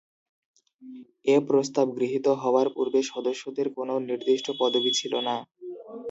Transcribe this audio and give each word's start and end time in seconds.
এ 1.25 1.45
প্রস্তাব 1.47 1.87
গৃহীত 1.97 2.27
হওয়ার 2.41 2.67
পূর্বে 2.75 2.99
সদস্যদের 3.11 3.67
কোনো 3.77 3.93
নির্দিষ্ট 4.07 4.47
পদবি 4.59 4.91
ছিল 4.99 5.13
না। 5.27 5.35